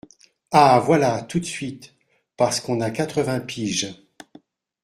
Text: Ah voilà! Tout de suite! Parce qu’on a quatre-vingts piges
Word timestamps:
Ah 0.51 0.79
voilà! 0.83 1.21
Tout 1.21 1.39
de 1.39 1.45
suite! 1.45 1.93
Parce 2.35 2.59
qu’on 2.59 2.81
a 2.81 2.89
quatre-vingts 2.89 3.39
piges 3.39 3.93